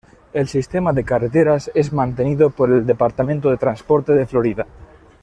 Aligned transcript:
El 0.33 0.47
sistema 0.47 0.93
de 0.93 1.03
carreteras 1.03 1.69
es 1.75 1.93
mantenido 1.93 2.49
por 2.49 2.71
el 2.71 2.87
Departamento 2.87 3.51
de 3.51 3.57
Transporte 3.57 4.13
de 4.13 4.25
Florida. 4.25 4.65